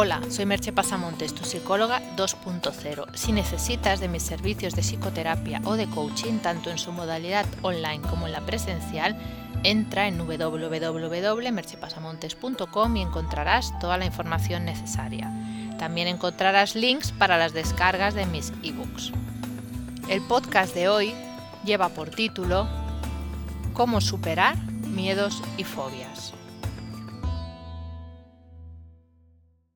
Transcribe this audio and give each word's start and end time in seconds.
Hola, 0.00 0.20
soy 0.30 0.46
Merche 0.46 0.72
Pasamontes, 0.72 1.34
tu 1.34 1.44
psicóloga 1.44 2.00
2.0. 2.14 3.06
Si 3.14 3.32
necesitas 3.32 3.98
de 3.98 4.06
mis 4.06 4.22
servicios 4.22 4.76
de 4.76 4.82
psicoterapia 4.82 5.60
o 5.64 5.74
de 5.74 5.88
coaching, 5.88 6.38
tanto 6.38 6.70
en 6.70 6.78
su 6.78 6.92
modalidad 6.92 7.44
online 7.62 8.02
como 8.08 8.26
en 8.26 8.32
la 8.32 8.46
presencial, 8.46 9.18
entra 9.64 10.06
en 10.06 10.18
www.merchepasamontes.com 10.18 12.96
y 12.96 13.02
encontrarás 13.02 13.76
toda 13.80 13.98
la 13.98 14.04
información 14.04 14.64
necesaria. 14.64 15.32
También 15.80 16.06
encontrarás 16.06 16.76
links 16.76 17.10
para 17.10 17.36
las 17.36 17.52
descargas 17.52 18.14
de 18.14 18.26
mis 18.26 18.52
ebooks. 18.62 19.10
El 20.08 20.24
podcast 20.28 20.76
de 20.76 20.88
hoy 20.88 21.12
lleva 21.64 21.88
por 21.88 22.10
título 22.10 22.68
Cómo 23.72 24.00
superar 24.00 24.56
miedos 24.86 25.42
y 25.56 25.64
fobias. 25.64 26.34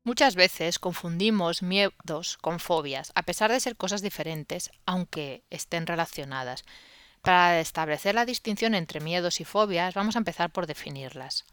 Muchas 0.05 0.35
veces 0.35 0.81
confundimos 0.81 1.63
miedos 1.63 2.37
con 2.41 2.59
fobias, 2.59 3.13
a 3.15 3.23
pesar 3.23 3.53
de 3.53 3.61
ser 3.61 3.77
cosas 3.77 4.03
diferentes, 4.03 4.73
aunque 4.85 5.45
estén 5.49 5.87
relacionadas. 5.87 6.65
Para 7.23 7.61
establecer 7.61 8.17
la 8.17 8.27
distinción 8.27 8.75
entre 8.75 8.99
miedos 8.99 9.41
y 9.41 9.45
fobias, 9.45 9.95
vamos 9.95 10.17
a 10.17 10.19
empezar 10.19 10.51
por 10.51 10.67
definirlas. 10.67 11.45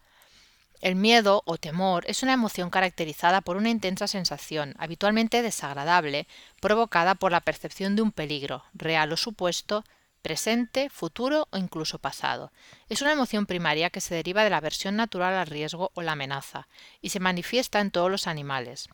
El 0.81 0.95
miedo 0.95 1.43
o 1.45 1.57
temor 1.57 2.05
es 2.07 2.23
una 2.23 2.33
emoción 2.33 2.71
caracterizada 2.71 3.41
por 3.41 3.55
una 3.55 3.69
intensa 3.69 4.07
sensación, 4.07 4.73
habitualmente 4.79 5.43
desagradable, 5.43 6.25
provocada 6.59 7.13
por 7.13 7.31
la 7.31 7.41
percepción 7.41 7.95
de 7.95 8.01
un 8.01 8.11
peligro, 8.11 8.63
real 8.73 9.11
o 9.11 9.17
supuesto, 9.17 9.83
presente, 10.21 10.89
futuro 10.89 11.47
o 11.51 11.57
incluso 11.57 11.99
pasado. 11.99 12.51
Es 12.89 13.01
una 13.01 13.11
emoción 13.11 13.45
primaria 13.45 13.89
que 13.89 14.01
se 14.01 14.15
deriva 14.15 14.43
de 14.43 14.49
la 14.49 14.57
aversión 14.57 14.95
natural 14.95 15.33
al 15.33 15.47
riesgo 15.47 15.91
o 15.93 16.01
la 16.01 16.13
amenaza 16.13 16.67
y 17.01 17.09
se 17.09 17.19
manifiesta 17.19 17.79
en 17.79 17.91
todos 17.91 18.11
los 18.11 18.27
animales, 18.27 18.89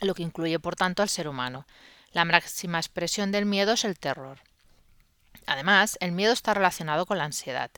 lo 0.00 0.14
que 0.14 0.22
incluye 0.22 0.58
por 0.58 0.76
tanto 0.76 1.02
al 1.02 1.08
ser 1.08 1.28
humano. 1.28 1.66
La 2.12 2.24
máxima 2.24 2.78
expresión 2.78 3.30
del 3.32 3.46
miedo 3.46 3.72
es 3.72 3.84
el 3.84 3.98
terror. 3.98 4.40
Además, 5.46 5.96
el 6.00 6.12
miedo 6.12 6.32
está 6.32 6.54
relacionado 6.54 7.06
con 7.06 7.18
la 7.18 7.24
ansiedad. 7.24 7.70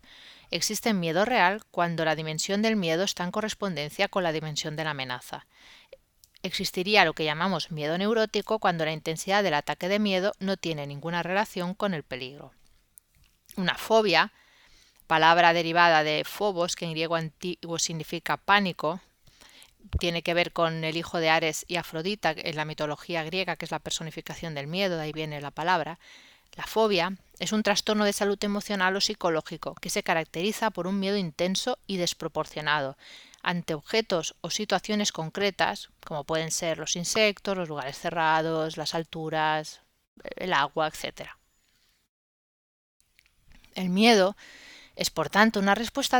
Existe 0.50 0.92
miedo 0.92 1.24
real 1.24 1.62
cuando 1.70 2.04
la 2.04 2.14
dimensión 2.14 2.62
del 2.62 2.76
miedo 2.76 3.04
está 3.04 3.24
en 3.24 3.30
correspondencia 3.30 4.08
con 4.08 4.22
la 4.22 4.32
dimensión 4.32 4.76
de 4.76 4.84
la 4.84 4.90
amenaza. 4.90 5.46
Existiría 6.42 7.04
lo 7.04 7.14
que 7.14 7.24
llamamos 7.24 7.70
miedo 7.70 7.96
neurótico 7.96 8.58
cuando 8.58 8.84
la 8.84 8.92
intensidad 8.92 9.42
del 9.42 9.54
ataque 9.54 9.88
de 9.88 9.98
miedo 9.98 10.32
no 10.40 10.56
tiene 10.56 10.86
ninguna 10.86 11.22
relación 11.22 11.74
con 11.74 11.94
el 11.94 12.02
peligro. 12.02 12.52
Una 13.56 13.74
fobia, 13.74 14.32
palabra 15.06 15.52
derivada 15.52 16.04
de 16.04 16.24
phobos, 16.24 16.74
que 16.74 16.86
en 16.86 16.92
griego 16.92 17.16
antiguo 17.16 17.78
significa 17.78 18.38
pánico, 18.38 19.00
tiene 19.98 20.22
que 20.22 20.34
ver 20.34 20.52
con 20.52 20.84
el 20.84 20.96
hijo 20.96 21.18
de 21.18 21.28
Ares 21.28 21.64
y 21.68 21.76
Afrodita 21.76 22.34
en 22.36 22.56
la 22.56 22.64
mitología 22.64 23.24
griega, 23.24 23.56
que 23.56 23.64
es 23.64 23.70
la 23.70 23.78
personificación 23.78 24.54
del 24.54 24.68
miedo, 24.68 24.96
de 24.96 25.02
ahí 25.02 25.12
viene 25.12 25.40
la 25.40 25.50
palabra. 25.50 25.98
La 26.54 26.64
fobia 26.64 27.16
es 27.38 27.52
un 27.52 27.62
trastorno 27.62 28.04
de 28.04 28.12
salud 28.12 28.42
emocional 28.42 28.94
o 28.96 29.00
psicológico 29.00 29.74
que 29.74 29.90
se 29.90 30.02
caracteriza 30.02 30.70
por 30.70 30.86
un 30.86 31.00
miedo 31.00 31.16
intenso 31.16 31.78
y 31.86 31.96
desproporcionado, 31.96 32.96
ante 33.42 33.74
objetos 33.74 34.34
o 34.40 34.50
situaciones 34.50 35.12
concretas, 35.12 35.90
como 36.06 36.24
pueden 36.24 36.50
ser 36.50 36.78
los 36.78 36.94
insectos, 36.96 37.56
los 37.56 37.68
lugares 37.68 37.98
cerrados, 37.98 38.76
las 38.76 38.94
alturas, 38.94 39.80
el 40.36 40.52
agua, 40.52 40.88
etc. 40.88 41.30
El 43.74 43.88
miedo 43.88 44.36
es, 44.96 45.10
por 45.10 45.30
tanto, 45.30 45.58
una 45.58 45.74
respuesta 45.74 46.18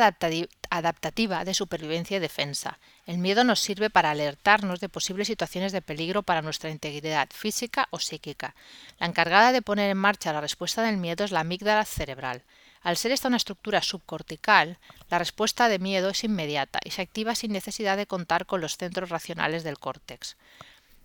adaptativa 0.71 1.45
de 1.45 1.55
supervivencia 1.55 2.17
y 2.17 2.21
defensa. 2.21 2.79
El 3.07 3.19
miedo 3.19 3.45
nos 3.45 3.61
sirve 3.61 3.91
para 3.91 4.11
alertarnos 4.11 4.81
de 4.81 4.89
posibles 4.89 5.27
situaciones 5.27 5.73
de 5.73 5.83
peligro 5.83 6.23
para 6.23 6.43
nuestra 6.43 6.71
integridad 6.71 7.29
física 7.33 7.89
o 7.91 7.99
psíquica. 7.99 8.55
La 8.99 9.07
encargada 9.07 9.53
de 9.53 9.63
poner 9.63 9.91
en 9.91 9.99
marcha 9.99 10.33
la 10.33 10.41
respuesta 10.41 10.83
del 10.83 10.97
miedo 10.97 11.25
es 11.25 11.33
la 11.33 11.41
amígdala 11.41 11.85
cerebral. 11.85 12.43
Al 12.83 12.97
ser 12.97 13.13
esta 13.13 13.29
una 13.29 13.37
estructura 13.37 13.83
subcortical, 13.83 14.79
la 15.09 15.19
respuesta 15.19 15.69
de 15.69 15.79
miedo 15.79 16.09
es 16.11 16.25
inmediata 16.25 16.81
y 16.85 16.91
se 16.91 17.03
activa 17.03 17.35
sin 17.35 17.53
necesidad 17.53 17.97
de 17.97 18.07
contar 18.07 18.47
con 18.47 18.61
los 18.61 18.77
centros 18.77 19.11
racionales 19.11 19.63
del 19.63 19.79
córtex. 19.79 20.37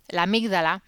La 0.08 0.22
amígdala 0.22 0.82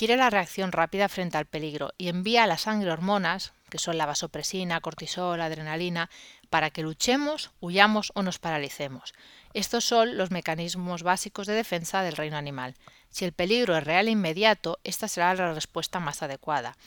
quiere 0.00 0.16
la 0.16 0.30
reacción 0.30 0.72
rápida 0.72 1.10
frente 1.10 1.36
al 1.36 1.44
peligro 1.44 1.92
y 1.98 2.08
envía 2.08 2.44
a 2.44 2.46
la 2.46 2.56
sangre 2.56 2.90
hormonas, 2.90 3.52
que 3.68 3.76
son 3.76 3.98
la 3.98 4.06
vasopresina, 4.06 4.80
cortisol, 4.80 5.42
adrenalina, 5.42 6.08
para 6.48 6.70
que 6.70 6.80
luchemos, 6.80 7.50
huyamos 7.60 8.10
o 8.14 8.22
nos 8.22 8.38
paralicemos. 8.38 9.12
Estos 9.52 9.84
son 9.84 10.16
los 10.16 10.30
mecanismos 10.30 11.02
básicos 11.02 11.46
de 11.46 11.52
defensa 11.52 12.02
del 12.02 12.16
reino 12.16 12.38
animal. 12.38 12.76
Si 13.10 13.26
el 13.26 13.32
peligro 13.32 13.76
es 13.76 13.84
real 13.84 14.08
e 14.08 14.12
inmediato, 14.12 14.78
esta 14.84 15.06
será 15.06 15.34
la 15.34 15.52
respuesta 15.52 16.00
más 16.00 16.22
adecuada. 16.22 16.78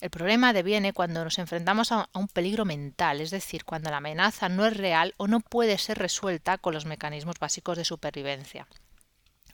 El 0.00 0.10
problema 0.10 0.52
deviene 0.52 0.92
cuando 0.92 1.24
nos 1.24 1.40
enfrentamos 1.40 1.90
a 1.90 2.08
un 2.12 2.28
peligro 2.28 2.64
mental, 2.64 3.20
es 3.20 3.32
decir, 3.32 3.64
cuando 3.64 3.90
la 3.90 3.96
amenaza 3.96 4.48
no 4.48 4.64
es 4.64 4.76
real 4.76 5.14
o 5.16 5.26
no 5.26 5.40
puede 5.40 5.76
ser 5.76 5.98
resuelta 5.98 6.56
con 6.56 6.72
los 6.72 6.86
mecanismos 6.86 7.40
básicos 7.40 7.76
de 7.76 7.84
supervivencia. 7.84 8.68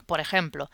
Por 0.04 0.20
ejemplo, 0.20 0.68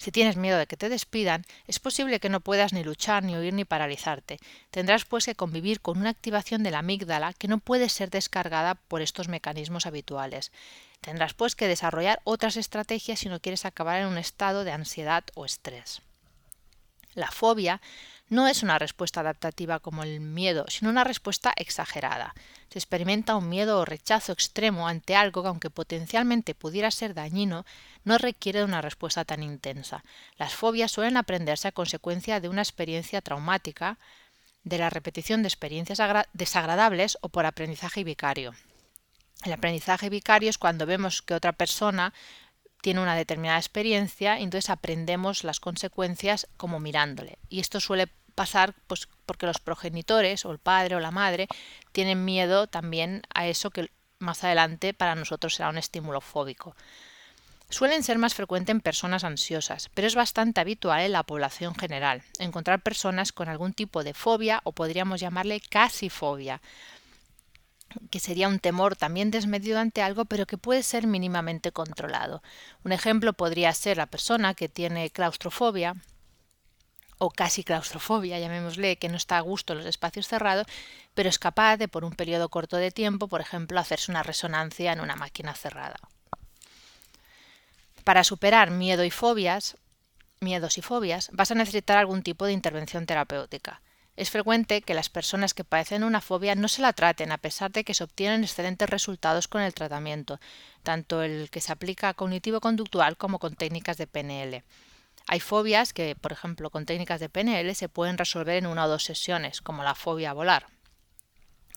si 0.00 0.10
tienes 0.12 0.38
miedo 0.38 0.56
de 0.56 0.66
que 0.66 0.78
te 0.78 0.88
despidan, 0.88 1.44
es 1.66 1.78
posible 1.78 2.20
que 2.20 2.30
no 2.30 2.40
puedas 2.40 2.72
ni 2.72 2.82
luchar, 2.82 3.22
ni 3.22 3.36
huir, 3.36 3.52
ni 3.52 3.66
paralizarte. 3.66 4.38
Tendrás 4.70 5.04
pues 5.04 5.26
que 5.26 5.34
convivir 5.34 5.82
con 5.82 5.98
una 5.98 6.08
activación 6.08 6.62
de 6.62 6.70
la 6.70 6.78
amígdala 6.78 7.34
que 7.34 7.48
no 7.48 7.58
puede 7.58 7.90
ser 7.90 8.08
descargada 8.08 8.76
por 8.76 9.02
estos 9.02 9.28
mecanismos 9.28 9.84
habituales. 9.84 10.52
Tendrás 11.02 11.34
pues 11.34 11.54
que 11.54 11.68
desarrollar 11.68 12.22
otras 12.24 12.56
estrategias 12.56 13.18
si 13.18 13.28
no 13.28 13.40
quieres 13.40 13.66
acabar 13.66 14.00
en 14.00 14.06
un 14.06 14.16
estado 14.16 14.64
de 14.64 14.72
ansiedad 14.72 15.24
o 15.34 15.44
estrés. 15.44 16.00
La 17.12 17.30
fobia 17.30 17.82
no 18.30 18.46
es 18.46 18.62
una 18.62 18.78
respuesta 18.78 19.20
adaptativa 19.20 19.80
como 19.80 20.04
el 20.04 20.20
miedo, 20.20 20.64
sino 20.68 20.88
una 20.88 21.04
respuesta 21.04 21.52
exagerada. 21.56 22.34
Se 22.70 22.78
experimenta 22.78 23.34
un 23.36 23.48
miedo 23.48 23.80
o 23.80 23.84
rechazo 23.84 24.32
extremo 24.32 24.86
ante 24.86 25.16
algo 25.16 25.42
que, 25.42 25.48
aunque 25.48 25.68
potencialmente 25.68 26.54
pudiera 26.54 26.92
ser 26.92 27.12
dañino, 27.12 27.66
no 28.04 28.18
requiere 28.18 28.60
de 28.60 28.64
una 28.64 28.80
respuesta 28.80 29.24
tan 29.24 29.42
intensa. 29.42 30.04
Las 30.36 30.54
fobias 30.54 30.92
suelen 30.92 31.16
aprenderse 31.16 31.68
a 31.68 31.72
consecuencia 31.72 32.40
de 32.40 32.48
una 32.48 32.62
experiencia 32.62 33.20
traumática, 33.20 33.98
de 34.62 34.78
la 34.78 34.90
repetición 34.90 35.42
de 35.42 35.48
experiencias 35.48 35.98
desagradables 36.32 37.18
o 37.22 37.30
por 37.30 37.46
aprendizaje 37.46 38.04
vicario. 38.04 38.54
El 39.44 39.52
aprendizaje 39.52 40.08
vicario 40.08 40.50
es 40.50 40.58
cuando 40.58 40.86
vemos 40.86 41.22
que 41.22 41.34
otra 41.34 41.52
persona 41.52 42.12
tiene 42.80 43.00
una 43.00 43.16
determinada 43.16 43.58
experiencia 43.58 44.38
y 44.38 44.44
entonces 44.44 44.70
aprendemos 44.70 45.44
las 45.44 45.60
consecuencias 45.60 46.46
como 46.56 46.80
mirándole. 46.80 47.38
Y 47.48 47.60
esto 47.60 47.80
suele 47.80 48.08
pasar 48.30 48.74
pues, 48.86 49.08
porque 49.26 49.46
los 49.46 49.58
progenitores 49.58 50.44
o 50.44 50.52
el 50.52 50.58
padre 50.58 50.96
o 50.96 51.00
la 51.00 51.10
madre 51.10 51.48
tienen 51.92 52.24
miedo 52.24 52.66
también 52.66 53.22
a 53.34 53.46
eso 53.46 53.70
que 53.70 53.90
más 54.18 54.44
adelante 54.44 54.94
para 54.94 55.14
nosotros 55.14 55.54
será 55.54 55.70
un 55.70 55.78
estímulo 55.78 56.20
fóbico. 56.20 56.74
Suelen 57.70 58.02
ser 58.02 58.18
más 58.18 58.34
frecuentes 58.34 58.74
en 58.74 58.80
personas 58.80 59.22
ansiosas, 59.22 59.90
pero 59.94 60.08
es 60.08 60.16
bastante 60.16 60.60
habitual 60.60 61.02
en 61.02 61.12
la 61.12 61.22
población 61.22 61.74
general 61.76 62.22
encontrar 62.40 62.82
personas 62.82 63.30
con 63.30 63.48
algún 63.48 63.72
tipo 63.72 64.02
de 64.02 64.12
fobia 64.12 64.60
o 64.64 64.72
podríamos 64.72 65.20
llamarle 65.20 65.60
casi 65.60 66.10
fobia, 66.10 66.60
que 68.10 68.18
sería 68.18 68.48
un 68.48 68.58
temor 68.58 68.96
también 68.96 69.30
desmedido 69.30 69.78
ante 69.78 70.02
algo, 70.02 70.24
pero 70.24 70.46
que 70.46 70.58
puede 70.58 70.82
ser 70.82 71.06
mínimamente 71.06 71.70
controlado. 71.70 72.42
Un 72.84 72.90
ejemplo 72.90 73.32
podría 73.34 73.72
ser 73.72 73.98
la 73.98 74.06
persona 74.06 74.54
que 74.54 74.68
tiene 74.68 75.10
claustrofobia, 75.10 75.94
o 77.20 77.30
casi 77.30 77.64
claustrofobia, 77.64 78.40
llamémosle, 78.40 78.96
que 78.96 79.10
no 79.10 79.18
está 79.18 79.36
a 79.36 79.42
gusto 79.42 79.74
en 79.74 79.80
los 79.80 79.86
espacios 79.86 80.26
cerrados, 80.26 80.66
pero 81.12 81.28
es 81.28 81.38
capaz 81.38 81.76
de, 81.76 81.86
por 81.86 82.02
un 82.02 82.12
periodo 82.12 82.48
corto 82.48 82.78
de 82.78 82.90
tiempo, 82.90 83.28
por 83.28 83.42
ejemplo, 83.42 83.78
hacerse 83.78 84.10
una 84.10 84.22
resonancia 84.22 84.90
en 84.92 85.00
una 85.00 85.16
máquina 85.16 85.54
cerrada. 85.54 86.00
Para 88.04 88.24
superar 88.24 88.70
miedo 88.70 89.04
y 89.04 89.10
fobias, 89.10 89.76
miedos 90.40 90.78
y 90.78 90.82
fobias, 90.82 91.28
vas 91.34 91.50
a 91.50 91.54
necesitar 91.54 91.98
algún 91.98 92.22
tipo 92.22 92.46
de 92.46 92.52
intervención 92.52 93.04
terapéutica. 93.04 93.82
Es 94.16 94.30
frecuente 94.30 94.80
que 94.80 94.94
las 94.94 95.10
personas 95.10 95.52
que 95.52 95.62
padecen 95.64 96.04
una 96.04 96.22
fobia 96.22 96.54
no 96.54 96.68
se 96.68 96.80
la 96.80 96.94
traten 96.94 97.32
a 97.32 97.38
pesar 97.38 97.70
de 97.70 97.84
que 97.84 97.92
se 97.92 98.04
obtienen 98.04 98.44
excelentes 98.44 98.88
resultados 98.88 99.46
con 99.46 99.60
el 99.60 99.74
tratamiento, 99.74 100.40
tanto 100.82 101.22
el 101.22 101.50
que 101.50 101.60
se 101.60 101.72
aplica 101.72 102.14
cognitivo-conductual 102.14 103.18
como 103.18 103.38
con 103.38 103.56
técnicas 103.56 103.98
de 103.98 104.06
PNL. 104.06 104.64
Hay 105.26 105.40
fobias 105.40 105.92
que, 105.92 106.16
por 106.16 106.32
ejemplo, 106.32 106.70
con 106.70 106.86
técnicas 106.86 107.20
de 107.20 107.28
PNL 107.28 107.74
se 107.74 107.88
pueden 107.88 108.18
resolver 108.18 108.56
en 108.56 108.66
una 108.66 108.84
o 108.84 108.88
dos 108.88 109.04
sesiones, 109.04 109.60
como 109.60 109.84
la 109.84 109.94
fobia 109.94 110.30
a 110.30 110.34
volar. 110.34 110.66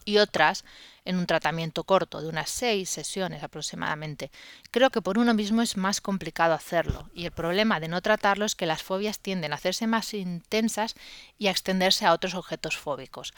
Y 0.06 0.18
otras 0.18 0.66
en 1.06 1.18
un 1.18 1.26
tratamiento 1.26 1.84
corto, 1.84 2.22
de 2.22 2.30
unas 2.30 2.50
seis 2.50 2.90
sesiones 2.90 3.44
aproximadamente. 3.44 4.32
Creo 4.72 4.90
que 4.90 5.02
por 5.02 5.18
uno 5.18 5.34
mismo 5.34 5.62
es 5.62 5.78
más 5.78 6.02
complicado 6.02 6.54
hacerlo, 6.54 7.10
y 7.14 7.26
el 7.26 7.32
problema 7.32 7.80
de 7.80 7.88
no 7.88 8.02
tratarlo 8.02 8.46
es 8.46 8.56
que 8.56 8.66
las 8.66 8.84
fobias 8.84 9.20
tienden 9.20 9.52
a 9.52 9.56
hacerse 9.56 9.88
más 9.88 10.14
intensas 10.14 10.96
y 11.38 11.48
a 11.48 11.52
extenderse 11.52 12.06
a 12.06 12.14
otros 12.14 12.36
objetos 12.36 12.78
fóbicos. 12.78 13.34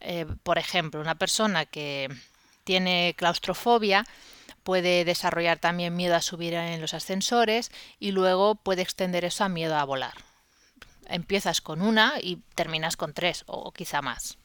Eh, 0.00 0.26
por 0.42 0.58
ejemplo, 0.58 1.00
una 1.00 1.14
persona 1.14 1.64
que 1.64 2.08
tiene 2.66 3.14
claustrofobia 3.16 4.04
puede 4.64 5.04
desarrollar 5.04 5.60
también 5.60 5.94
miedo 5.94 6.16
a 6.16 6.20
subir 6.20 6.54
en 6.54 6.80
los 6.80 6.94
ascensores 6.94 7.70
y 8.00 8.10
luego 8.10 8.56
puede 8.56 8.82
extender 8.82 9.24
eso 9.24 9.44
a 9.44 9.48
miedo 9.48 9.76
a 9.76 9.84
volar. 9.84 10.14
Empiezas 11.06 11.60
con 11.60 11.80
una 11.80 12.14
y 12.20 12.42
terminas 12.56 12.96
con 12.96 13.14
tres 13.14 13.44
o 13.46 13.70
quizá 13.70 14.02
más. 14.02 14.38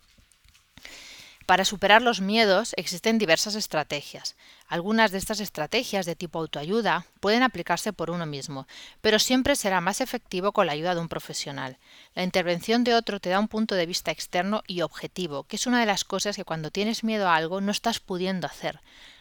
Para 1.51 1.65
superar 1.65 2.01
los 2.01 2.21
miedos 2.21 2.73
existen 2.77 3.17
diversas 3.17 3.55
estrategias. 3.55 4.37
Algunas 4.69 5.11
de 5.11 5.17
estas 5.17 5.41
estrategias 5.41 6.05
de 6.05 6.15
tipo 6.15 6.39
autoayuda 6.39 7.05
pueden 7.19 7.43
aplicarse 7.43 7.91
por 7.91 8.09
uno 8.09 8.25
mismo, 8.25 8.69
pero 9.01 9.19
siempre 9.19 9.57
será 9.57 9.81
más 9.81 9.99
efectivo 9.99 10.53
con 10.53 10.65
la 10.65 10.71
ayuda 10.71 10.95
de 10.95 11.01
un 11.01 11.09
profesional. 11.09 11.77
La 12.15 12.23
intervención 12.23 12.85
de 12.85 12.95
otro 12.95 13.19
te 13.19 13.31
da 13.31 13.37
un 13.37 13.49
punto 13.49 13.75
de 13.75 13.85
vista 13.85 14.11
externo 14.11 14.63
y 14.65 14.79
objetivo, 14.79 15.43
que 15.43 15.57
es 15.57 15.67
una 15.67 15.81
de 15.81 15.87
las 15.87 16.05
cosas 16.05 16.37
que 16.37 16.45
cuando 16.45 16.71
tienes 16.71 17.03
miedo 17.03 17.27
a 17.27 17.35
algo 17.35 17.59
no 17.59 17.73
estás 17.73 17.99
pudiendo 17.99 18.47
hacer, 18.47 18.79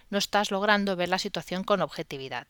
no 0.08 0.16
estás 0.16 0.52
logrando 0.52 0.94
ver 0.94 1.08
la 1.08 1.18
situación 1.18 1.64
con 1.64 1.82
objetividad 1.82 2.46